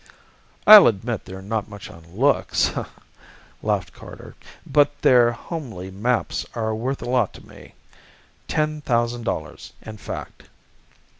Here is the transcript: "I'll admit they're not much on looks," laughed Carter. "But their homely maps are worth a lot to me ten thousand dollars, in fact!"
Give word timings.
"I'll 0.65 0.87
admit 0.87 1.25
they're 1.25 1.43
not 1.43 1.69
much 1.69 1.87
on 1.91 2.03
looks," 2.17 2.71
laughed 3.61 3.93
Carter. 3.93 4.33
"But 4.65 4.99
their 5.03 5.31
homely 5.31 5.91
maps 5.91 6.43
are 6.55 6.73
worth 6.73 7.03
a 7.03 7.05
lot 7.05 7.33
to 7.33 7.45
me 7.47 7.75
ten 8.47 8.81
thousand 8.81 9.25
dollars, 9.25 9.73
in 9.83 9.97
fact!" 9.97 10.49